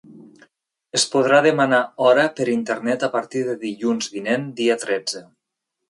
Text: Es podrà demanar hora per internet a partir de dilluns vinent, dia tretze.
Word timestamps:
Es 0.99 1.03
podrà 1.15 1.41
demanar 1.47 1.81
hora 2.07 2.23
per 2.39 2.49
internet 2.55 3.07
a 3.09 3.13
partir 3.19 3.45
de 3.51 3.57
dilluns 3.69 4.11
vinent, 4.19 4.53
dia 4.63 4.81
tretze. 4.87 5.27